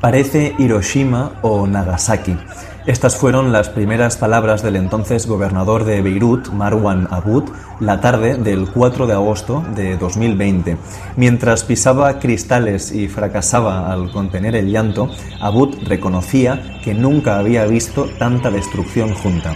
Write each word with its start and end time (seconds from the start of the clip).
Parece 0.00 0.54
Hiroshima 0.58 1.32
o 1.42 1.66
Nagasaki. 1.66 2.36
Estas 2.84 3.14
fueron 3.14 3.52
las 3.52 3.68
primeras 3.68 4.16
palabras 4.16 4.60
del 4.64 4.74
entonces 4.74 5.28
gobernador 5.28 5.84
de 5.84 6.02
Beirut, 6.02 6.48
Marwan 6.48 7.06
Aboud, 7.12 7.44
la 7.78 8.00
tarde 8.00 8.34
del 8.34 8.68
4 8.68 9.06
de 9.06 9.12
agosto 9.12 9.64
de 9.76 9.96
2020. 9.96 10.76
Mientras 11.16 11.62
pisaba 11.62 12.18
cristales 12.18 12.90
y 12.90 13.06
fracasaba 13.06 13.92
al 13.92 14.10
contener 14.10 14.56
el 14.56 14.72
llanto, 14.72 15.08
Aboud 15.40 15.76
reconocía 15.84 16.80
que 16.82 16.92
nunca 16.92 17.38
había 17.38 17.66
visto 17.66 18.08
tanta 18.18 18.50
destrucción 18.50 19.14
junta. 19.14 19.54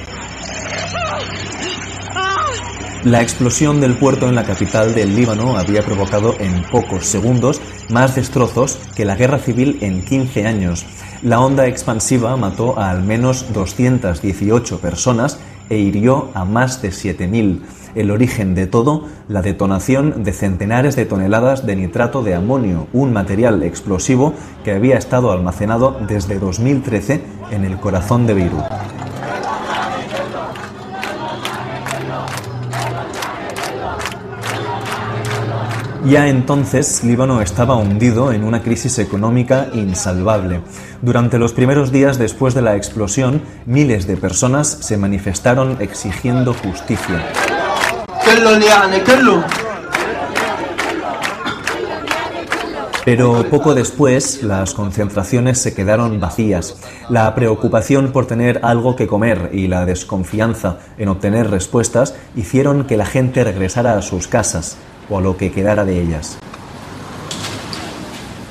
La 3.07 3.23
explosión 3.23 3.81
del 3.81 3.97
puerto 3.97 4.29
en 4.29 4.35
la 4.35 4.43
capital 4.43 4.93
del 4.93 5.15
Líbano 5.15 5.57
había 5.57 5.85
provocado 5.85 6.35
en 6.41 6.65
pocos 6.65 7.07
segundos 7.07 7.61
más 7.89 8.17
destrozos 8.17 8.81
que 8.97 9.05
la 9.05 9.15
guerra 9.15 9.39
civil 9.39 9.79
en 9.81 10.05
15 10.05 10.45
años. 10.45 10.85
La 11.23 11.39
onda 11.39 11.69
expansiva 11.69 12.37
mató 12.37 12.81
a 12.81 12.91
al 12.91 13.05
menos 13.05 13.53
218 13.53 14.81
personas 14.81 15.39
e 15.71 15.79
hirió 15.79 16.31
a 16.35 16.45
más 16.45 16.83
de 16.83 16.89
7.000. 16.89 17.61
El 17.95 18.11
origen 18.11 18.57
de 18.57 18.67
todo, 18.67 19.05
la 19.29 19.41
detonación 19.41 20.25
de 20.25 20.33
centenares 20.33 20.97
de 20.97 21.07
toneladas 21.07 21.65
de 21.65 21.77
nitrato 21.77 22.25
de 22.25 22.35
amonio, 22.35 22.89
un 22.93 23.13
material 23.13 23.63
explosivo 23.63 24.35
que 24.65 24.73
había 24.73 24.99
estado 24.99 25.31
almacenado 25.31 25.97
desde 26.09 26.41
2013 26.41 27.23
en 27.53 27.65
el 27.67 27.79
corazón 27.79 28.27
de 28.27 28.35
Beirut. 28.35 28.96
Ya 36.07 36.29
entonces, 36.29 37.03
Líbano 37.03 37.41
estaba 37.41 37.75
hundido 37.75 38.31
en 38.31 38.45
una 38.45 38.63
crisis 38.63 39.01
económica 39.01 39.71
insalvable. 39.75 40.61
Durante 41.03 41.37
los 41.37 41.53
primeros 41.53 41.91
días 41.91 42.17
después 42.17 42.55
de 42.55 42.63
la 42.63 42.77
explosión, 42.77 43.43
miles 43.67 44.07
de 44.07 44.17
personas 44.17 44.69
se 44.69 44.97
manifestaron 44.99 45.79
exigiendo 45.81 46.55
justicia. 46.55 47.27
Pero 53.05 53.45
poco 53.51 53.75
después 53.75 54.45
las 54.45 54.75
concentraciones 54.75 55.59
se 55.59 55.75
quedaron 55.75 56.21
vacías. 56.21 56.77
La 57.09 57.35
preocupación 57.35 58.13
por 58.13 58.29
tener 58.29 58.61
algo 58.63 58.95
que 58.95 59.09
comer 59.09 59.51
y 59.53 59.67
la 59.67 59.85
desconfianza 59.85 60.79
en 60.99 61.09
obtener 61.09 61.51
respuestas 61.51 62.15
hicieron 62.37 62.85
que 62.85 62.97
la 62.97 63.07
gente 63.07 63.43
regresara 63.43 63.99
a 63.99 64.03
sus 64.03 64.29
casas 64.29 64.77
o 65.09 65.19
a 65.19 65.21
lo 65.21 65.37
que 65.37 65.53
quedara 65.53 65.85
de 65.85 66.01
ellas. 66.01 66.39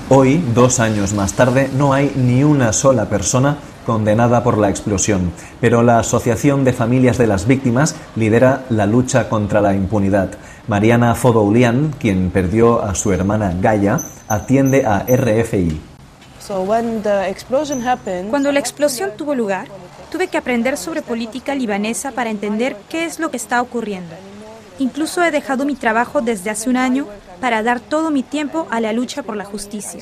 Hoy, 0.07 0.43
dos 0.53 0.79
años 0.79 1.13
más 1.13 1.33
tarde, 1.33 1.69
no 1.75 1.93
hay 1.93 2.11
ni 2.15 2.43
una 2.43 2.73
sola 2.73 3.09
persona 3.09 3.57
condenada 3.85 4.43
por 4.43 4.57
la 4.57 4.69
explosión, 4.69 5.31
pero 5.61 5.83
la 5.83 5.99
Asociación 5.99 6.63
de 6.63 6.73
Familias 6.73 7.17
de 7.17 7.27
las 7.27 7.47
Víctimas 7.47 7.95
lidera 8.15 8.65
la 8.69 8.85
lucha 8.85 9.29
contra 9.29 9.61
la 9.61 9.73
impunidad. 9.73 10.31
Mariana 10.67 11.15
Fodoulian, 11.15 11.93
quien 11.99 12.31
perdió 12.31 12.83
a 12.83 12.95
su 12.95 13.13
hermana 13.13 13.55
Gaia, 13.59 13.99
atiende 14.27 14.85
a 14.85 15.05
RFI. 15.07 15.79
Cuando 18.29 18.51
la 18.51 18.59
explosión 18.59 19.11
tuvo 19.17 19.33
lugar, 19.33 19.67
tuve 20.11 20.27
que 20.27 20.37
aprender 20.37 20.77
sobre 20.77 21.01
política 21.01 21.55
libanesa 21.55 22.11
para 22.11 22.29
entender 22.29 22.77
qué 22.89 23.05
es 23.05 23.19
lo 23.19 23.31
que 23.31 23.37
está 23.37 23.61
ocurriendo. 23.61 24.15
Incluso 24.79 25.23
he 25.23 25.31
dejado 25.31 25.65
mi 25.65 25.75
trabajo 25.75 26.21
desde 26.21 26.49
hace 26.49 26.69
un 26.69 26.77
año 26.77 27.07
para 27.39 27.63
dar 27.63 27.79
todo 27.79 28.11
mi 28.11 28.23
tiempo 28.23 28.67
a 28.71 28.79
la 28.79 28.91
lucha 28.93 29.23
por 29.23 29.37
la 29.37 29.45
justicia. 29.45 29.99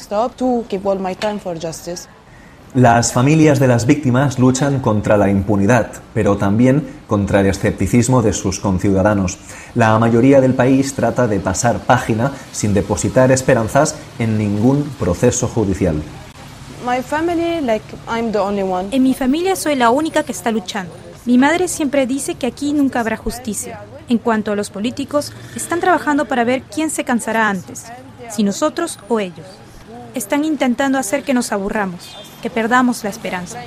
Las 2.73 3.13
familias 3.13 3.59
de 3.59 3.67
las 3.67 3.85
víctimas 3.85 4.39
luchan 4.39 4.79
contra 4.79 5.15
la 5.15 5.29
impunidad, 5.29 5.91
pero 6.15 6.37
también 6.37 6.87
contra 7.05 7.41
el 7.41 7.45
escepticismo 7.45 8.23
de 8.23 8.33
sus 8.33 8.59
conciudadanos. 8.59 9.37
La 9.75 9.99
mayoría 9.99 10.41
del 10.41 10.55
país 10.55 10.95
trata 10.95 11.27
de 11.27 11.39
pasar 11.39 11.81
página 11.81 12.31
sin 12.51 12.73
depositar 12.73 13.31
esperanzas 13.31 13.95
en 14.17 14.39
ningún 14.39 14.89
proceso 14.99 15.47
judicial. 15.47 16.01
En 18.91 19.03
mi 19.03 19.13
familia 19.13 19.55
soy 19.55 19.75
la 19.75 19.91
única 19.91 20.23
que 20.23 20.31
está 20.31 20.51
luchando. 20.51 20.93
Mi 21.25 21.37
madre 21.37 21.67
siempre 21.67 22.07
dice 22.07 22.33
que 22.35 22.47
aquí 22.47 22.73
nunca 22.73 22.99
habrá 22.99 23.17
justicia. 23.17 23.79
En 24.13 24.19
cuanto 24.19 24.51
a 24.51 24.55
los 24.55 24.69
políticos, 24.69 25.33
están 25.55 25.79
trabajando 25.79 26.25
para 26.25 26.43
ver 26.43 26.61
quién 26.61 26.91
se 26.91 27.03
cansará 27.03 27.49
antes, 27.49 27.85
si 28.29 28.43
nosotros 28.43 28.99
o 29.09 29.19
ellos. 29.19 29.47
Están 30.13 30.45
intentando 30.45 30.99
hacer 30.99 31.23
que 31.23 31.33
nos 31.33 31.51
aburramos, 31.51 32.15
que 32.39 32.51
perdamos 32.51 33.03
la 33.03 33.09
esperanza. 33.09 33.63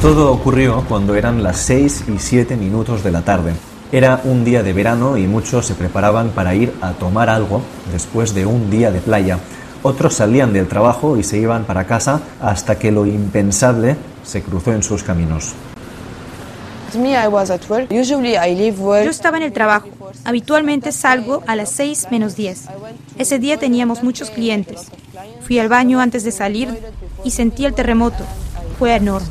Todo 0.00 0.32
ocurrió 0.32 0.86
cuando 0.88 1.16
eran 1.16 1.42
las 1.42 1.58
6 1.58 2.04
y 2.16 2.18
7 2.18 2.56
minutos 2.56 3.04
de 3.04 3.10
la 3.10 3.20
tarde. 3.20 3.52
Era 3.90 4.20
un 4.24 4.44
día 4.44 4.62
de 4.62 4.74
verano 4.74 5.16
y 5.16 5.26
muchos 5.26 5.64
se 5.64 5.74
preparaban 5.74 6.28
para 6.30 6.54
ir 6.54 6.74
a 6.82 6.92
tomar 6.92 7.30
algo 7.30 7.62
después 7.90 8.34
de 8.34 8.44
un 8.44 8.68
día 8.68 8.90
de 8.90 9.00
playa. 9.00 9.38
Otros 9.82 10.12
salían 10.12 10.52
del 10.52 10.68
trabajo 10.68 11.16
y 11.16 11.22
se 11.22 11.38
iban 11.38 11.64
para 11.64 11.86
casa 11.86 12.20
hasta 12.42 12.78
que 12.78 12.92
lo 12.92 13.06
impensable 13.06 13.96
se 14.24 14.42
cruzó 14.42 14.72
en 14.72 14.82
sus 14.82 15.02
caminos. 15.02 15.54
Yo 19.04 19.10
estaba 19.10 19.38
en 19.38 19.44
el 19.44 19.52
trabajo. 19.52 19.88
Habitualmente 20.24 20.92
salgo 20.92 21.42
a 21.46 21.56
las 21.56 21.70
6 21.70 22.08
menos 22.10 22.36
10. 22.36 22.66
Ese 23.16 23.38
día 23.38 23.56
teníamos 23.56 24.02
muchos 24.02 24.28
clientes. 24.30 24.88
Fui 25.40 25.58
al 25.58 25.70
baño 25.70 25.98
antes 25.98 26.24
de 26.24 26.32
salir 26.32 26.68
y 27.24 27.30
sentí 27.30 27.64
el 27.64 27.72
terremoto. 27.72 28.22
Fue 28.78 28.94
enorme. 28.94 29.28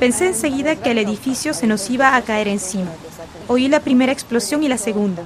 Pensé 0.00 0.26
enseguida 0.26 0.76
que 0.76 0.90
el 0.90 0.98
edificio 0.98 1.52
se 1.54 1.66
nos 1.66 1.90
iba 1.90 2.16
a 2.16 2.22
caer 2.22 2.48
encima. 2.48 2.90
Oí 3.48 3.68
la 3.68 3.80
primera 3.80 4.12
explosión 4.12 4.62
y 4.62 4.68
la 4.68 4.78
segunda. 4.78 5.22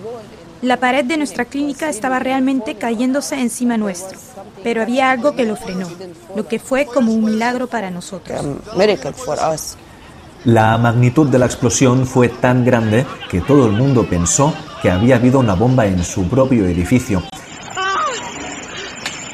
La 0.62 0.76
pared 0.76 1.04
de 1.04 1.16
nuestra 1.16 1.44
clínica 1.44 1.88
estaba 1.88 2.20
realmente 2.20 2.76
cayéndose 2.76 3.34
encima 3.40 3.76
nuestro, 3.76 4.18
pero 4.62 4.80
había 4.82 5.10
algo 5.10 5.34
que 5.34 5.44
lo 5.44 5.56
frenó, 5.56 5.88
lo 6.36 6.46
que 6.46 6.60
fue 6.60 6.86
como 6.86 7.12
un 7.12 7.24
milagro 7.24 7.66
para 7.66 7.90
nosotros. 7.90 8.40
La 10.44 10.78
magnitud 10.78 11.28
de 11.28 11.38
la 11.38 11.46
explosión 11.46 12.06
fue 12.06 12.28
tan 12.28 12.64
grande 12.64 13.06
que 13.28 13.40
todo 13.40 13.66
el 13.66 13.72
mundo 13.72 14.06
pensó 14.08 14.54
que 14.80 14.90
había 14.90 15.16
habido 15.16 15.38
una 15.38 15.54
bomba 15.54 15.86
en 15.86 16.02
su 16.04 16.28
propio 16.28 16.66
edificio. 16.66 17.22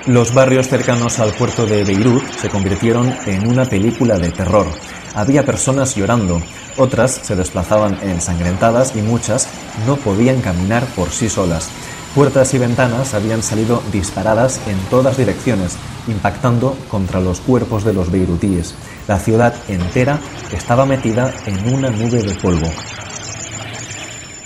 Los 0.09 0.33
barrios 0.33 0.69
cercanos 0.69 1.19
al 1.19 1.35
puerto 1.35 1.67
de 1.67 1.85
Beirut 1.85 2.25
se 2.41 2.49
convirtieron 2.49 3.15
en 3.27 3.47
una 3.47 3.67
película 3.67 4.19
de 4.19 4.31
terror. 4.31 4.67
Había 5.15 5.45
personas 5.45 5.97
llorando, 5.97 6.41
otras 6.79 7.21
se 7.23 7.37
desplazaban 7.37 7.99
ensangrentadas 8.01 8.97
y 8.97 9.03
muchas 9.03 9.49
no 9.87 9.97
podían 9.97 10.41
caminar 10.41 10.87
por 10.97 11.11
sí 11.11 11.29
solas. 11.29 11.69
Puertas 12.15 12.55
y 12.55 12.59
ventanas 12.59 13.13
habían 13.13 13.43
salido 13.43 13.83
disparadas 13.93 14.63
en 14.67 14.79
todas 14.89 15.19
direcciones, 15.19 15.77
impactando 16.07 16.75
contra 16.91 17.21
los 17.21 17.41
cuerpos 17.41 17.85
de 17.85 17.93
los 17.93 18.11
beirutíes. 18.11 18.77
La 19.09 19.19
ciudad 19.19 19.55
entera 19.69 20.21
estaba 20.53 20.87
metida 20.87 21.35
en 21.45 21.75
una 21.75 21.91
nube 21.91 22.23
de 22.23 22.35
polvo. 22.37 22.69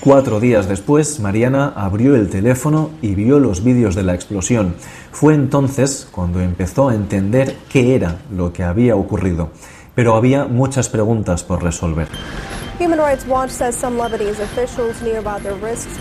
Cuatro 0.04 0.40
días 0.40 0.68
después, 0.68 1.20
Mariana 1.20 1.72
abrió 1.76 2.16
el 2.16 2.28
teléfono 2.28 2.90
y 3.02 3.14
vio 3.14 3.38
los 3.38 3.62
vídeos 3.62 3.94
de 3.94 4.02
la 4.02 4.14
explosión. 4.14 4.74
Fue 5.12 5.32
entonces 5.32 6.08
cuando 6.10 6.40
empezó 6.40 6.88
a 6.88 6.96
entender 6.96 7.54
qué 7.68 7.94
era 7.94 8.16
lo 8.36 8.52
que 8.52 8.64
había 8.64 8.96
ocurrido. 8.96 9.50
Pero 9.94 10.16
había 10.16 10.46
muchas 10.46 10.88
preguntas 10.88 11.44
por 11.44 11.62
resolver. 11.62 12.08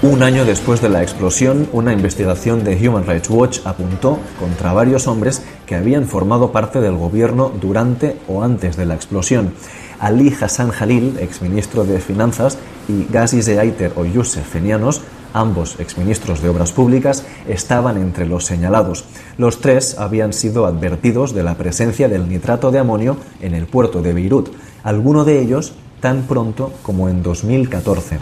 Un 0.01 0.23
año 0.23 0.45
después 0.45 0.81
de 0.81 0.89
la 0.89 1.03
explosión, 1.03 1.69
una 1.71 1.93
investigación 1.93 2.63
de 2.63 2.89
Human 2.89 3.05
Rights 3.05 3.29
Watch 3.29 3.59
apuntó 3.65 4.17
contra 4.39 4.73
varios 4.73 5.05
hombres 5.05 5.43
que 5.67 5.75
habían 5.75 6.07
formado 6.07 6.51
parte 6.51 6.81
del 6.81 6.95
gobierno 6.95 7.51
durante 7.61 8.17
o 8.27 8.41
antes 8.41 8.77
de 8.77 8.87
la 8.87 8.95
explosión. 8.95 9.53
Ali 9.99 10.33
Hassan 10.33 10.71
Jalil, 10.71 11.19
exministro 11.19 11.83
de 11.83 11.99
Finanzas, 11.99 12.57
y 12.87 13.05
Ghazi 13.11 13.41
Zeaiter 13.41 13.93
o 13.95 14.05
Youssef 14.05 14.47
Fenianos, 14.47 15.01
ambos 15.33 15.79
exministros 15.79 16.41
de 16.41 16.49
Obras 16.49 16.71
Públicas, 16.71 17.25
estaban 17.47 17.97
entre 17.97 18.25
los 18.25 18.45
señalados. 18.45 19.05
Los 19.37 19.61
tres 19.61 19.97
habían 19.97 20.33
sido 20.33 20.65
advertidos 20.65 21.33
de 21.33 21.43
la 21.43 21.55
presencia 21.55 22.09
del 22.09 22.27
nitrato 22.27 22.71
de 22.71 22.79
amonio 22.79 23.17
en 23.41 23.53
el 23.53 23.65
puerto 23.65 24.01
de 24.01 24.13
Beirut, 24.13 24.49
alguno 24.83 25.23
de 25.23 25.41
ellos 25.41 25.73
tan 25.99 26.23
pronto 26.23 26.73
como 26.83 27.09
en 27.09 27.23
2014. 27.23 28.17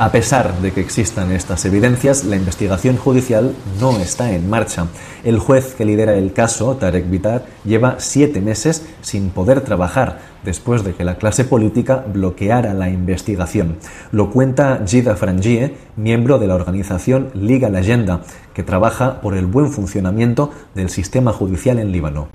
A 0.00 0.12
pesar 0.12 0.60
de 0.60 0.70
que 0.70 0.80
existan 0.80 1.32
estas 1.32 1.64
evidencias, 1.64 2.22
la 2.22 2.36
investigación 2.36 2.96
judicial 2.96 3.56
no 3.80 3.98
está 3.98 4.30
en 4.30 4.48
marcha. 4.48 4.86
El 5.24 5.40
juez 5.40 5.74
que 5.74 5.84
lidera 5.84 6.14
el 6.14 6.32
caso, 6.32 6.76
Tarek 6.76 7.10
Vitar, 7.10 7.46
lleva 7.64 7.96
siete 7.98 8.40
meses 8.40 8.86
sin 9.00 9.30
poder 9.30 9.62
trabajar 9.62 10.20
después 10.44 10.84
de 10.84 10.94
que 10.94 11.02
la 11.02 11.16
clase 11.16 11.44
política 11.44 12.04
bloqueara 12.06 12.74
la 12.74 12.90
investigación. 12.90 13.78
Lo 14.12 14.30
cuenta 14.30 14.84
Gida 14.86 15.16
Frangie, 15.16 15.74
miembro 15.96 16.38
de 16.38 16.46
la 16.46 16.54
organización 16.54 17.30
Liga 17.34 17.66
Agenda, 17.66 18.20
que 18.54 18.62
trabaja 18.62 19.20
por 19.20 19.36
el 19.36 19.46
buen 19.46 19.72
funcionamiento 19.72 20.52
del 20.76 20.90
sistema 20.90 21.32
judicial 21.32 21.80
en 21.80 21.90
Líbano. 21.90 22.28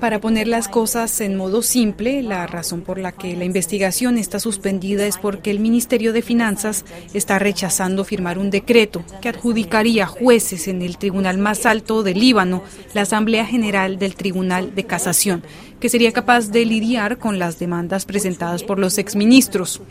Para 0.00 0.20
poner 0.20 0.48
las 0.48 0.68
cosas 0.68 1.20
en 1.20 1.36
modo 1.36 1.60
simple, 1.60 2.22
la 2.22 2.46
razón 2.46 2.80
por 2.80 2.98
la 2.98 3.12
que 3.12 3.36
la 3.36 3.44
investigación 3.44 4.16
está 4.16 4.40
suspendida 4.40 5.06
es 5.06 5.18
porque 5.18 5.50
el 5.50 5.60
Ministerio 5.60 6.14
de 6.14 6.22
Finanzas 6.22 6.86
está 7.12 7.38
rechazando 7.38 8.04
firmar 8.04 8.38
un 8.38 8.50
decreto 8.50 9.04
que 9.20 9.28
adjudicaría 9.28 10.06
jueces 10.06 10.66
en 10.66 10.80
el 10.80 10.96
tribunal 10.96 11.36
más 11.36 11.66
alto 11.66 12.02
de 12.02 12.14
Líbano, 12.14 12.62
la 12.94 13.02
Asamblea 13.02 13.44
General 13.44 13.98
del 13.98 14.14
Tribunal 14.14 14.74
de 14.74 14.84
Casación, 14.84 15.42
que 15.78 15.90
sería 15.90 16.12
capaz 16.12 16.48
de 16.48 16.64
lidiar 16.64 17.18
con 17.18 17.38
las 17.38 17.58
demandas 17.58 18.06
presentadas 18.06 18.62
por 18.62 18.78
los 18.78 18.96
exministros. 18.96 19.82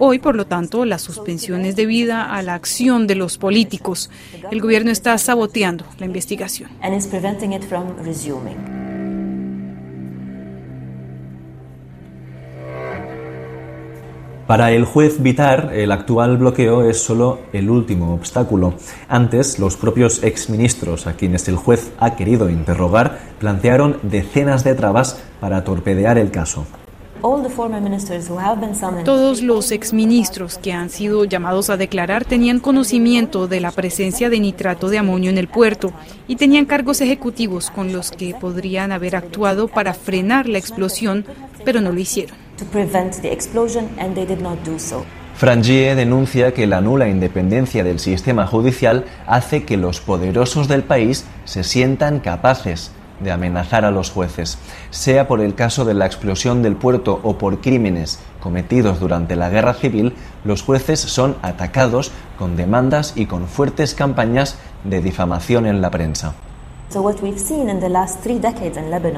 Hoy, 0.00 0.20
por 0.20 0.36
lo 0.36 0.46
tanto, 0.46 0.84
la 0.84 0.98
suspensión 0.98 1.64
es 1.64 1.74
debida 1.74 2.32
a 2.32 2.42
la 2.42 2.54
acción 2.54 3.06
de 3.06 3.16
los 3.16 3.36
políticos. 3.36 4.10
El 4.50 4.60
gobierno 4.60 4.90
está 4.90 5.18
saboteando 5.18 5.84
la 5.98 6.06
investigación. 6.06 6.70
Para 14.46 14.70
el 14.70 14.86
juez 14.86 15.22
Vitar, 15.22 15.72
el 15.74 15.92
actual 15.92 16.38
bloqueo 16.38 16.88
es 16.88 17.02
solo 17.02 17.40
el 17.52 17.68
último 17.68 18.14
obstáculo. 18.14 18.74
Antes, 19.06 19.58
los 19.58 19.76
propios 19.76 20.22
exministros 20.22 21.06
a 21.06 21.14
quienes 21.14 21.48
el 21.48 21.56
juez 21.56 21.92
ha 21.98 22.16
querido 22.16 22.48
interrogar 22.48 23.18
plantearon 23.40 23.98
decenas 24.02 24.64
de 24.64 24.74
trabas 24.74 25.22
para 25.38 25.64
torpedear 25.64 26.16
el 26.16 26.30
caso. 26.30 26.66
Todos 29.04 29.42
los 29.42 29.72
exministros 29.72 30.58
que 30.58 30.72
han 30.72 30.90
sido 30.90 31.24
llamados 31.24 31.70
a 31.70 31.76
declarar 31.76 32.24
tenían 32.24 32.60
conocimiento 32.60 33.48
de 33.48 33.60
la 33.60 33.72
presencia 33.72 34.30
de 34.30 34.40
nitrato 34.40 34.88
de 34.88 34.98
amonio 34.98 35.30
en 35.30 35.38
el 35.38 35.48
puerto 35.48 35.92
y 36.26 36.36
tenían 36.36 36.64
cargos 36.64 37.00
ejecutivos 37.00 37.70
con 37.70 37.92
los 37.92 38.10
que 38.10 38.34
podrían 38.34 38.92
haber 38.92 39.16
actuado 39.16 39.68
para 39.68 39.94
frenar 39.94 40.48
la 40.48 40.58
explosión, 40.58 41.24
pero 41.64 41.80
no 41.80 41.92
lo 41.92 42.00
hicieron. 42.00 42.36
Frangie 45.34 45.94
denuncia 45.94 46.52
que 46.52 46.66
la 46.66 46.80
nula 46.80 47.08
independencia 47.08 47.84
del 47.84 48.00
sistema 48.00 48.46
judicial 48.46 49.04
hace 49.26 49.64
que 49.64 49.76
los 49.76 50.00
poderosos 50.00 50.66
del 50.66 50.82
país 50.82 51.26
se 51.44 51.62
sientan 51.62 52.18
capaces 52.18 52.90
de 53.20 53.30
amenazar 53.30 53.84
a 53.84 53.90
los 53.90 54.10
jueces, 54.10 54.58
sea 54.90 55.28
por 55.28 55.40
el 55.40 55.54
caso 55.54 55.84
de 55.84 55.94
la 55.94 56.06
explosión 56.06 56.62
del 56.62 56.76
puerto 56.76 57.20
o 57.22 57.38
por 57.38 57.60
crímenes 57.60 58.20
cometidos 58.40 59.00
durante 59.00 59.36
la 59.36 59.50
guerra 59.50 59.74
civil, 59.74 60.14
los 60.44 60.62
jueces 60.62 61.00
son 61.00 61.36
atacados 61.42 62.12
con 62.38 62.56
demandas 62.56 63.12
y 63.16 63.26
con 63.26 63.48
fuertes 63.48 63.94
campañas 63.94 64.56
de 64.84 65.00
difamación 65.00 65.66
en 65.66 65.80
la 65.80 65.90
prensa. 65.90 66.34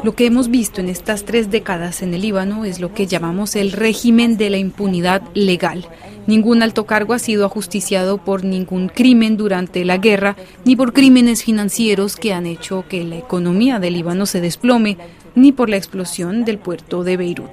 Lo 0.02 0.14
que 0.14 0.26
hemos 0.26 0.48
visto 0.48 0.80
en 0.80 0.88
estas 0.88 1.24
tres 1.24 1.50
décadas 1.50 2.02
en 2.02 2.14
el 2.14 2.22
Líbano 2.22 2.64
es 2.64 2.80
lo 2.80 2.92
que 2.92 3.06
llamamos 3.06 3.54
el 3.54 3.72
régimen 3.72 4.36
de 4.36 4.50
la 4.50 4.58
impunidad 4.58 5.22
legal. 5.34 5.86
Ningún 6.26 6.62
alto 6.62 6.84
cargo 6.84 7.14
ha 7.14 7.18
sido 7.18 7.46
ajusticiado 7.46 8.18
por 8.18 8.44
ningún 8.44 8.88
crimen 8.88 9.36
durante 9.36 9.84
la 9.84 9.98
guerra, 9.98 10.36
ni 10.64 10.76
por 10.76 10.92
crímenes 10.92 11.44
financieros 11.44 12.16
que 12.16 12.32
han 12.32 12.46
hecho 12.46 12.84
que 12.88 13.04
la 13.04 13.16
economía 13.16 13.78
del 13.78 13.94
Líbano 13.94 14.26
se 14.26 14.40
desplome, 14.40 14.98
ni 15.34 15.52
por 15.52 15.68
la 15.68 15.76
explosión 15.76 16.44
del 16.44 16.58
puerto 16.58 17.04
de 17.04 17.16
Beirut. 17.16 17.50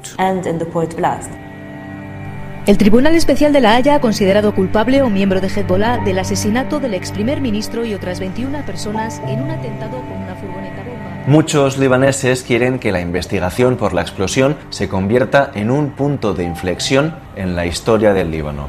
El 2.67 2.77
Tribunal 2.77 3.15
Especial 3.15 3.53
de 3.53 3.61
La 3.61 3.77
Haya 3.77 3.95
ha 3.95 4.01
considerado 4.01 4.53
culpable 4.53 5.01
un 5.01 5.13
miembro 5.13 5.39
de 5.39 5.47
Hezbollah 5.47 6.03
del 6.03 6.19
asesinato 6.19 6.81
del 6.81 6.95
ex 6.95 7.13
primer 7.13 7.39
ministro 7.39 7.85
y 7.85 7.93
otras 7.93 8.19
21 8.19 8.65
personas 8.65 9.21
en 9.25 9.41
un 9.41 9.51
atentado 9.51 10.01
con 10.01 10.17
una 10.21 10.35
furgoneta 10.35 10.83
bomba. 10.83 11.23
Muchos 11.27 11.77
libaneses 11.77 12.43
quieren 12.43 12.77
que 12.77 12.91
la 12.91 12.99
investigación 12.99 13.77
por 13.77 13.93
la 13.93 14.01
explosión 14.01 14.57
se 14.69 14.89
convierta 14.89 15.49
en 15.55 15.71
un 15.71 15.91
punto 15.91 16.33
de 16.33 16.43
inflexión 16.43 17.15
en 17.37 17.55
la 17.55 17.65
historia 17.65 18.13
del 18.13 18.31
Líbano. 18.31 18.67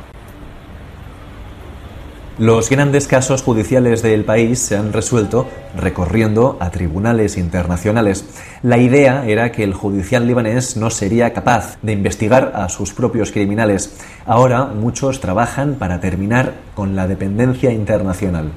Los 2.38 2.70
grandes 2.70 3.08
casos 3.08 3.42
judiciales 3.42 4.00
del 4.00 4.24
país 4.24 4.60
se 4.60 4.76
han 4.76 4.92
resuelto 4.92 5.48
recorriendo 5.76 6.56
a 6.60 6.70
tribunales 6.70 7.36
internacionales. 7.36 8.24
La 8.62 8.78
idea 8.78 9.26
era 9.26 9.50
que 9.50 9.64
el 9.64 9.74
judicial 9.74 10.24
libanés 10.24 10.76
no 10.76 10.88
sería 10.90 11.32
capaz 11.32 11.78
de 11.82 11.90
investigar 11.90 12.52
a 12.54 12.68
sus 12.68 12.92
propios 12.92 13.32
criminales. 13.32 13.96
Ahora 14.24 14.66
muchos 14.66 15.18
trabajan 15.18 15.74
para 15.80 15.98
terminar 15.98 16.54
con 16.76 16.94
la 16.94 17.08
dependencia 17.08 17.72
internacional. 17.72 18.52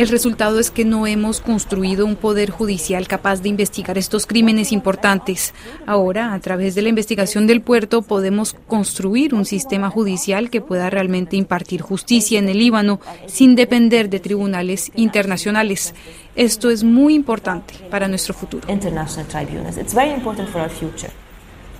El 0.00 0.08
resultado 0.08 0.58
es 0.58 0.72
que 0.72 0.84
no 0.84 1.06
hemos 1.06 1.40
construido 1.40 2.04
un 2.06 2.16
poder 2.16 2.50
judicial 2.50 3.06
capaz 3.06 3.40
de 3.40 3.48
investigar 3.48 3.98
estos 3.98 4.26
crímenes 4.26 4.72
importantes. 4.72 5.54
Ahora, 5.86 6.34
a 6.34 6.40
través 6.40 6.74
de 6.74 6.82
la 6.82 6.88
investigación 6.88 7.46
del 7.46 7.62
puerto, 7.62 8.02
podemos 8.02 8.54
construir 8.66 9.32
un 9.32 9.44
sistema 9.44 9.90
judicial 9.90 10.50
que 10.50 10.60
pueda 10.60 10.90
realmente 10.90 11.36
impartir 11.36 11.82
justicia 11.82 12.40
en 12.40 12.48
el 12.48 12.58
Líbano 12.58 13.00
sin 13.26 13.54
depender 13.54 14.10
de 14.10 14.18
tribunales 14.18 14.90
internacionales. 14.96 15.94
Esto 16.34 16.70
es 16.70 16.82
muy 16.82 17.14
importante 17.14 17.74
para 17.90 18.08
nuestro 18.08 18.34
futuro. 18.34 18.66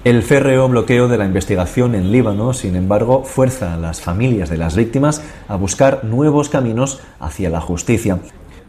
El 0.05 0.23
férreo 0.23 0.69
bloqueo 0.69 1.09
de 1.09 1.17
la 1.17 1.25
investigación 1.25 1.95
en 1.95 2.13
Líbano, 2.13 2.53
sin 2.53 2.77
embargo, 2.77 3.25
fuerza 3.25 3.73
a 3.73 3.79
las 3.79 4.03
familias 4.03 4.51
de 4.51 4.59
las 4.59 4.77
víctimas 4.77 5.23
a 5.49 5.57
buscar 5.57 6.05
nuevos 6.05 6.51
caminos 6.51 7.01
hacia 7.21 7.49
la 7.49 7.63
justicia. 7.63 8.19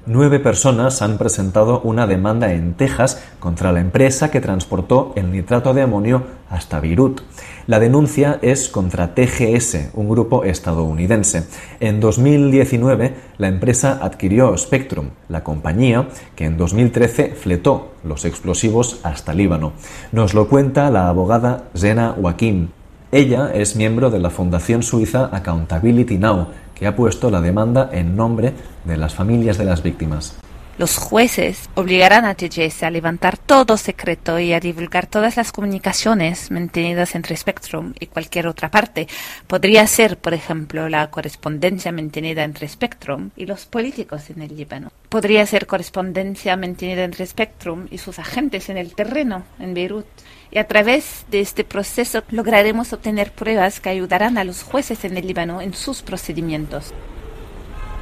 Nueve 0.06 0.40
personas 0.40 1.02
han 1.02 1.18
presentado 1.18 1.82
una 1.82 2.08
demanda 2.08 2.54
en 2.54 2.76
Texas 2.76 3.22
contra 3.40 3.74
la 3.74 3.82
empresa 3.82 4.32
que 4.32 4.40
transportó 4.40 5.12
el 5.18 5.30
nitrato 5.30 5.74
de 5.74 5.82
amonio 5.82 6.24
hasta 6.50 6.80
Beirut. 6.80 7.20
La 7.68 7.80
denuncia 7.80 8.38
es 8.44 8.70
contra 8.70 9.16
TGS, 9.16 9.90
un 9.96 10.08
grupo 10.08 10.44
estadounidense. 10.44 11.48
En 11.80 12.00
2019, 12.00 13.16
la 13.40 13.48
empresa 13.48 13.98
adquirió 14.04 14.56
Spectrum, 14.56 15.08
la 15.30 15.44
compañía 15.44 16.08
que 16.36 16.46
en 16.46 16.58
2013 16.58 17.30
fletó 17.30 17.94
los 18.04 18.24
explosivos 18.24 19.00
hasta 19.02 19.34
Líbano. 19.34 19.74
Nos 20.12 20.36
lo 20.36 20.48
cuenta 20.48 20.92
la 20.92 21.10
abogada 21.10 21.64
Zena 21.76 22.16
Joaquín. 22.22 22.70
Ella 23.12 23.50
es 23.52 23.76
miembro 23.76 24.12
de 24.12 24.20
la 24.20 24.30
fundación 24.30 24.84
suiza 24.84 25.32
Accountability 25.32 26.20
Now, 26.20 26.50
que 26.76 26.86
ha 26.86 26.96
puesto 26.96 27.32
la 27.32 27.42
demanda 27.42 27.90
en 27.92 28.16
nombre 28.16 28.54
de 28.84 28.98
las 28.98 29.16
familias 29.16 29.58
de 29.58 29.66
las 29.66 29.82
víctimas. 29.82 30.38
Los 30.78 30.98
jueces 30.98 31.70
obligarán 31.76 32.26
a 32.26 32.36
TGS 32.36 32.84
a 32.84 32.90
levantar 32.90 33.38
todo 33.38 33.78
secreto 33.78 34.40
y 34.40 34.52
a 34.52 34.60
divulgar 34.60 35.08
todas 35.08 35.38
las 35.38 35.54
comunicaciones 35.54 36.52
mantenidas 36.52 37.16
entre 37.16 37.38
Spectrum 37.38 37.94
y 37.98 38.08
cualquier 38.08 38.46
otra 38.48 38.70
parte. 38.70 39.08
Podría 39.48 39.88
ser, 39.88 40.18
por 40.18 40.34
ejemplo, 40.34 40.90
la 40.90 41.10
correspondencia 41.10 41.94
mantenida 41.94 42.44
entre 42.44 42.68
Spectrum 42.68 43.30
y 43.38 43.46
los 43.46 43.66
políticos 43.68 44.30
en 44.30 44.42
el 44.42 44.58
Líbano. 44.58 44.92
Podría 45.08 45.46
ser 45.46 45.66
correspondencia 45.66 46.58
mantenida 46.58 47.06
entre 47.06 47.26
Spectrum 47.26 47.88
y 47.90 48.00
sus 48.00 48.20
agentes 48.20 48.68
en 48.68 48.76
el 48.76 48.96
terreno, 48.96 49.46
en 49.60 49.74
Beirut. 49.74 50.06
Y 50.52 50.58
a 50.58 50.68
través 50.68 51.26
de 51.32 51.40
este 51.40 51.64
proceso 51.64 52.22
lograremos 52.32 52.92
obtener 52.92 53.32
pruebas 53.32 53.80
que 53.80 53.92
ayudarán 53.92 54.38
a 54.38 54.44
los 54.44 54.64
jueces 54.64 55.06
en 55.06 55.16
el 55.16 55.26
Líbano 55.26 55.62
en 55.62 55.74
sus 55.74 56.02
procedimientos. 56.02 56.94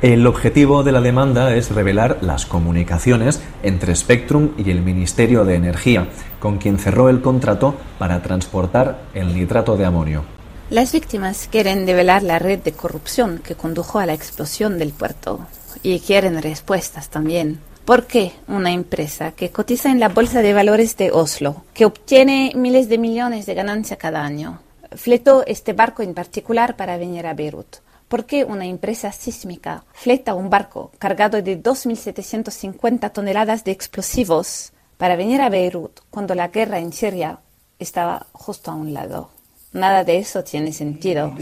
El 0.03 0.27
objetivo 0.27 0.83
de 0.83 0.91
la 0.91 0.99
demanda 0.99 1.55
es 1.55 1.71
revelar 1.71 2.17
las 2.19 2.45
comunicaciones 2.45 3.41
entre 3.63 3.95
Spectrum 3.95 4.51
y 4.57 4.69
el 4.69 4.81
Ministerio 4.81 5.45
de 5.45 5.55
Energía, 5.55 6.09
con 6.41 6.57
quien 6.57 6.77
cerró 6.77 7.07
el 7.07 7.21
contrato 7.21 7.75
para 7.99 8.21
transportar 8.21 8.99
el 9.13 9.33
nitrato 9.33 9.77
de 9.77 9.85
amonio. 9.85 10.25
Las 10.69 10.91
víctimas 10.91 11.47
quieren 11.49 11.85
develar 11.85 12.21
la 12.21 12.37
red 12.37 12.59
de 12.59 12.73
corrupción 12.73 13.39
que 13.41 13.55
condujo 13.55 13.97
a 13.97 14.05
la 14.05 14.13
explosión 14.13 14.77
del 14.77 14.91
puerto 14.91 15.47
y 15.83 16.01
quieren 16.01 16.41
respuestas 16.41 17.07
también. 17.07 17.61
¿Por 17.85 18.05
qué 18.05 18.33
una 18.49 18.73
empresa 18.73 19.31
que 19.31 19.51
cotiza 19.51 19.89
en 19.89 20.01
la 20.01 20.09
Bolsa 20.09 20.41
de 20.41 20.53
Valores 20.53 20.97
de 20.97 21.11
Oslo, 21.11 21.63
que 21.73 21.85
obtiene 21.85 22.51
miles 22.57 22.89
de 22.89 22.97
millones 22.97 23.45
de 23.45 23.53
ganancia 23.53 23.95
cada 23.95 24.25
año, 24.25 24.59
fletó 24.97 25.45
este 25.47 25.71
barco 25.71 26.03
en 26.03 26.13
particular 26.13 26.75
para 26.75 26.97
venir 26.97 27.25
a 27.25 27.33
Beirut? 27.33 27.77
¿Por 28.13 28.27
qué 28.27 28.45
una 28.45 28.67
empresa 28.67 29.11
sísmica 29.11 29.85
fleta 29.91 30.35
un 30.35 30.51
barco 30.51 30.91
cargado 30.99 31.41
de 31.41 31.59
2.750 31.59 33.11
toneladas 33.11 33.63
de 33.63 33.71
explosivos 33.71 34.71
para 34.99 35.15
venir 35.15 35.41
a 35.41 35.49
Beirut 35.49 35.99
cuando 36.11 36.35
la 36.35 36.49
guerra 36.49 36.77
en 36.77 36.93
Siria 36.93 37.39
estaba 37.79 38.27
justo 38.31 38.69
a 38.69 38.75
un 38.75 38.93
lado? 38.93 39.31
Nada 39.71 40.03
de 40.03 40.19
eso 40.19 40.43
tiene 40.43 40.73
sentido. 40.73 41.33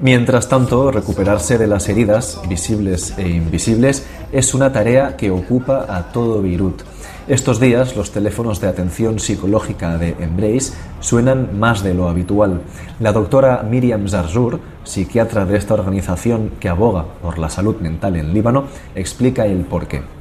Mientras 0.00 0.48
tanto, 0.48 0.92
recuperarse 0.92 1.58
de 1.58 1.66
las 1.66 1.88
heridas, 1.88 2.40
visibles 2.48 3.14
e 3.18 3.28
invisibles, 3.28 4.06
es 4.32 4.54
una 4.54 4.72
tarea 4.72 5.16
que 5.16 5.30
ocupa 5.30 5.86
a 5.88 6.12
todo 6.12 6.40
Beirut. 6.40 6.82
Estos 7.26 7.60
días 7.60 7.96
los 7.96 8.12
teléfonos 8.12 8.60
de 8.60 8.68
atención 8.68 9.18
psicológica 9.18 9.98
de 9.98 10.16
Embrace 10.20 10.72
suenan 11.00 11.58
más 11.58 11.82
de 11.82 11.94
lo 11.94 12.08
habitual. 12.08 12.62
La 13.00 13.12
doctora 13.12 13.62
Miriam 13.68 14.08
Zarzour, 14.08 14.60
psiquiatra 14.84 15.44
de 15.44 15.58
esta 15.58 15.74
organización 15.74 16.52
que 16.60 16.68
aboga 16.68 17.04
por 17.20 17.38
la 17.38 17.50
salud 17.50 17.76
mental 17.80 18.16
en 18.16 18.32
Líbano, 18.32 18.64
explica 18.94 19.46
el 19.46 19.64
porqué. 19.64 20.17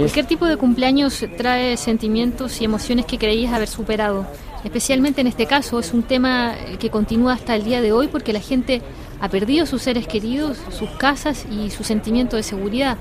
Cualquier 0.00 0.26
tipo 0.26 0.46
de 0.46 0.56
cumpleaños 0.56 1.24
trae 1.36 1.76
sentimientos 1.76 2.60
y 2.60 2.64
emociones 2.64 3.06
que 3.06 3.18
creías 3.18 3.52
haber 3.52 3.68
superado. 3.68 4.26
Especialmente 4.64 5.20
en 5.20 5.26
este 5.26 5.46
caso 5.46 5.78
es 5.78 5.92
un 5.92 6.02
tema 6.02 6.54
que 6.78 6.90
continúa 6.90 7.34
hasta 7.34 7.54
el 7.54 7.64
día 7.64 7.82
de 7.82 7.92
hoy 7.92 8.08
porque 8.08 8.32
la 8.32 8.40
gente 8.40 8.80
ha 9.20 9.28
perdido 9.28 9.66
sus 9.66 9.82
seres 9.82 10.06
queridos, 10.06 10.58
sus 10.70 10.88
casas 10.90 11.44
y 11.50 11.70
su 11.70 11.84
sentimiento 11.84 12.36
de 12.36 12.42
seguridad. 12.42 12.96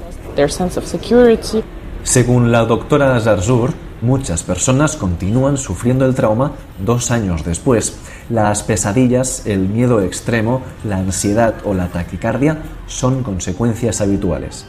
Según 2.04 2.52
la 2.52 2.66
doctora 2.66 3.20
Zarzur, 3.20 3.74
muchas 4.04 4.44
personas 4.44 4.98
continúan 4.98 5.58
sufriendo 5.58 6.06
el 6.06 6.14
trauma 6.14 6.52
dos 6.86 7.10
años 7.10 7.44
después. 7.44 7.98
Las 8.30 8.62
pesadillas, 8.62 9.48
el 9.48 9.70
miedo 9.70 10.02
extremo, 10.02 10.62
la 10.84 10.98
ansiedad 10.98 11.56
o 11.64 11.74
la 11.74 11.88
taquicardia 11.88 12.58
son 12.86 13.24
consecuencias 13.24 14.02
habituales. 14.02 14.68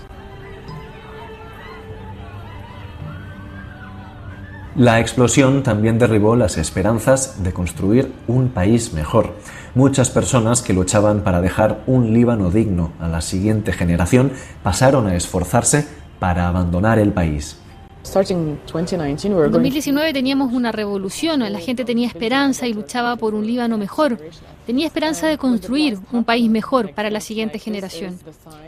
La 4.77 4.99
explosión 4.99 5.63
también 5.63 5.99
derribó 5.99 6.35
las 6.35 6.57
esperanzas 6.57 7.45
de 7.45 7.53
construir 7.53 8.13
un 8.27 8.49
país 8.49 8.93
mejor. 8.93 9.35
Muchas 9.77 10.11
personas 10.11 10.63
que 10.63 10.73
luchaban 10.73 11.21
para 11.21 11.41
dejar 11.41 11.83
un 11.87 12.13
Líbano 12.13 12.51
digno 12.51 12.93
a 13.01 13.07
la 13.07 13.21
siguiente 13.21 13.73
generación 13.73 14.33
pasaron 14.65 15.07
a 15.07 15.15
esforzarse 15.15 15.87
para 16.19 16.49
abandonar 16.49 16.99
el 16.99 17.13
país. 17.13 17.59
En 18.05 18.59
2019 19.51 20.13
teníamos 20.13 20.53
una 20.53 20.71
revolución, 20.71 21.41
la 21.41 21.59
gente 21.59 21.85
tenía 21.85 22.07
esperanza 22.07 22.67
y 22.67 22.75
luchaba 22.75 23.17
por 23.17 23.35
un 23.35 23.47
Líbano 23.47 23.79
mejor. 23.79 24.19
Tenía 24.67 24.87
esperanza 24.87 25.27
de 25.27 25.37
construir 25.37 25.99
un 26.13 26.25
país 26.25 26.49
mejor 26.51 26.95
para 26.95 27.11
la 27.11 27.21
siguiente 27.21 27.59
generación. 27.59 28.19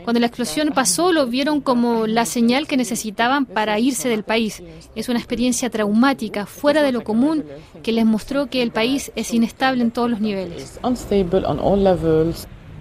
Cuando 0.03 0.19
la 0.19 0.27
explosión 0.27 0.69
pasó, 0.73 1.11
lo 1.11 1.27
vieron 1.27 1.61
como 1.61 2.07
la 2.07 2.25
señal 2.25 2.67
que 2.67 2.77
necesitaban 2.77 3.45
para 3.45 3.79
irse 3.79 4.09
del 4.09 4.23
país. 4.23 4.61
Es 4.95 5.07
una 5.07 5.19
experiencia 5.19 5.69
traumática, 5.69 6.45
fuera 6.45 6.81
de 6.81 6.91
lo 6.91 7.03
común, 7.03 7.45
que 7.83 7.91
les 7.91 8.05
mostró 8.05 8.47
que 8.47 8.61
el 8.61 8.71
país 8.71 9.11
es 9.15 9.33
inestable 9.33 9.81
en 9.81 9.91
todos 9.91 10.09
los 10.09 10.19
niveles. 10.19 10.79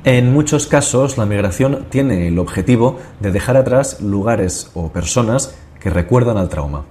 En 0.04 0.32
muchos 0.32 0.66
casos, 0.66 1.18
la 1.18 1.26
migración 1.26 1.86
tiene 1.90 2.28
el 2.28 2.38
objetivo 2.38 2.98
de 3.20 3.32
dejar 3.32 3.56
atrás 3.56 4.00
lugares 4.00 4.70
o 4.74 4.92
personas 4.92 5.56
que 5.86 5.90
recuerdan 5.90 6.36
al 6.36 6.48
trauma. 6.48 6.84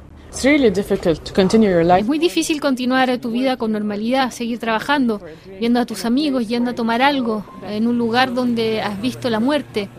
Es 2.00 2.06
muy 2.06 2.18
difícil 2.18 2.62
continuar 2.62 3.18
tu 3.18 3.30
vida 3.30 3.58
con 3.58 3.74
normalidad, 3.74 4.32
seguir 4.32 4.58
trabajando, 4.58 5.20
viendo 5.60 5.82
a 5.82 5.86
tus 5.86 6.06
amigos, 6.06 6.48
yendo 6.48 6.72
a 6.72 6.76
tomar 6.76 7.02
algo 7.02 7.44
en 7.68 7.88
un 7.88 7.98
lugar 7.98 8.34
donde 8.34 8.82
has 8.82 9.02
visto 9.02 9.30
la 9.30 9.42
muerte. 9.42 9.90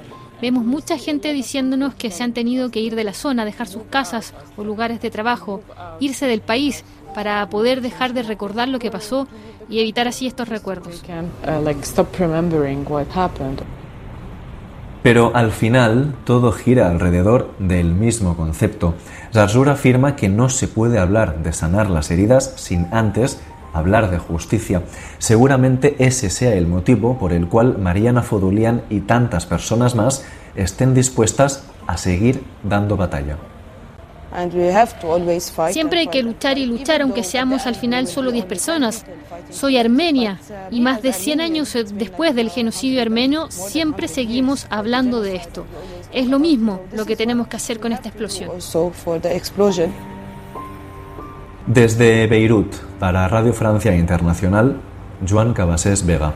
Vemos 0.41 0.65
mucha 0.65 0.97
gente 0.97 1.35
diciéndonos 1.35 1.95
que 1.95 2.11
se 2.11 2.23
han 2.23 2.33
tenido 2.33 2.71
que 2.71 2.81
ir 2.81 2.95
de 2.97 3.05
la 3.05 3.12
zona, 3.12 3.45
dejar 3.45 3.67
sus 3.67 3.83
casas 3.83 4.33
o 4.57 4.65
lugares 4.65 5.03
de 5.03 5.11
trabajo, 5.11 5.61
irse 6.00 6.26
del 6.26 6.41
país 6.41 6.83
para 7.15 7.47
poder 7.50 7.83
dejar 7.83 8.15
de 8.15 8.23
recordar 8.23 8.69
lo 8.69 8.79
que 8.79 8.91
pasó 8.91 9.29
y 9.69 9.81
evitar 9.81 10.09
así 10.09 10.26
estos 10.26 10.49
recuerdos. 10.49 11.03
Pero 15.06 15.30
al 15.36 15.52
final 15.52 16.16
todo 16.25 16.50
gira 16.50 16.90
alrededor 16.90 17.52
del 17.60 17.94
mismo 17.94 18.36
concepto. 18.36 18.94
Zarzur 19.32 19.68
afirma 19.68 20.16
que 20.16 20.28
no 20.28 20.48
se 20.48 20.66
puede 20.66 20.98
hablar 20.98 21.44
de 21.44 21.52
sanar 21.52 21.88
las 21.90 22.10
heridas 22.10 22.54
sin 22.56 22.88
antes 22.90 23.38
hablar 23.72 24.10
de 24.10 24.18
justicia. 24.18 24.82
Seguramente 25.18 25.94
ese 26.00 26.28
sea 26.28 26.54
el 26.54 26.66
motivo 26.66 27.18
por 27.20 27.32
el 27.32 27.46
cual 27.46 27.78
Mariana 27.78 28.25
Fodulian 28.25 28.82
y 28.90 28.98
tantas 28.98 29.46
personas 29.46 29.94
más 29.94 30.25
estén 30.56 30.92
dispuestas 30.92 31.62
a 31.86 31.98
seguir 31.98 32.42
dando 32.64 32.96
batalla. 32.96 33.36
Siempre 35.73 36.00
hay 36.00 36.07
que 36.09 36.23
luchar 36.23 36.59
y 36.59 36.66
luchar, 36.66 37.00
aunque 37.00 37.25
seamos 37.25 37.66
al 37.66 37.75
final 37.75 38.07
solo 38.07 38.33
10 38.33 38.45
personas. 38.45 39.05
Soy 39.50 39.78
armenia 39.78 40.38
y 40.71 40.81
más 40.81 41.00
de 41.02 41.12
100 41.12 41.40
años 41.40 41.76
después 41.95 42.35
del 42.35 42.50
genocidio 42.50 43.00
armenio, 43.00 43.50
siempre 43.50 44.09
seguimos 44.09 44.66
hablando 44.69 45.23
de 45.23 45.37
esto. 45.37 45.64
Es 46.12 46.26
lo 46.28 46.38
mismo 46.38 46.81
lo 46.93 47.07
que 47.07 47.16
tenemos 47.16 47.49
que 47.49 47.57
hacer 47.57 47.81
con 47.81 47.93
esta 47.93 48.09
explosión. 48.09 48.50
Desde 51.66 52.26
Beirut, 52.26 52.75
para 53.00 53.26
Radio 53.28 53.52
Francia 53.52 53.97
Internacional, 53.97 54.76
Joan 55.26 55.52
Cabasés 55.52 56.05
Vega. 56.05 56.35